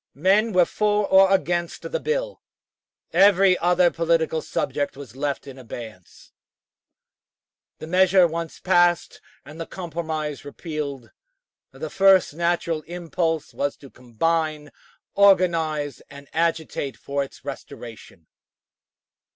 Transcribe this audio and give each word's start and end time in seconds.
Men 0.17 0.51
were 0.51 0.65
for 0.65 1.05
or 1.05 1.31
against 1.31 1.91
the 1.91 1.99
bill 1.99 2.41
every 3.13 3.55
other 3.59 3.91
political 3.91 4.41
subject 4.41 4.97
was 4.97 5.15
left 5.15 5.45
in 5.45 5.59
abeyance. 5.59 6.31
The 7.77 7.85
measure 7.85 8.25
once 8.27 8.59
passed, 8.59 9.21
and 9.45 9.61
the 9.61 9.67
Compromise 9.67 10.43
repealed, 10.43 11.11
the 11.71 11.91
first 11.91 12.33
natural 12.33 12.81
impulse 12.87 13.53
was 13.53 13.77
to 13.77 13.91
combine, 13.91 14.71
organize, 15.13 16.01
and 16.09 16.27
agitate 16.33 16.97
for 16.97 17.23
its 17.23 17.45
restoration. 17.45 18.25